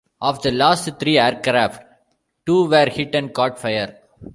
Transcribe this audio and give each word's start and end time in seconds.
Of 0.19 0.41
the 0.41 0.49
last 0.49 0.89
three 0.99 1.19
aircraft, 1.19 1.83
two 2.47 2.67
were 2.67 2.89
hit 2.89 3.13
and 3.13 3.31
caught 3.31 3.59
fire. 3.59 3.99